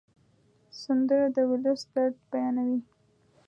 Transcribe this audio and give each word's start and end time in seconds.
سندره 0.81 1.27
د 1.35 1.37
ولس 1.49 1.81
درد 1.93 2.15
بیانوي 2.31 2.79